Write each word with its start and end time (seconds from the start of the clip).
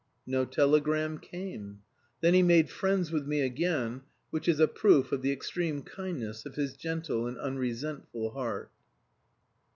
No 0.25 0.45
telegram 0.45 1.19
came. 1.19 1.83
Then 2.21 2.33
he 2.33 2.41
made 2.41 2.71
friends 2.71 3.11
with 3.11 3.27
me 3.27 3.41
again, 3.41 4.01
which 4.31 4.47
is 4.47 4.59
a 4.59 4.67
proof 4.67 5.11
of 5.11 5.21
the 5.21 5.31
extreme 5.31 5.83
kindness 5.83 6.43
of 6.43 6.55
his 6.55 6.73
gentle 6.73 7.27
and 7.27 7.37
unresentful 7.37 8.31
heart. 8.31 8.71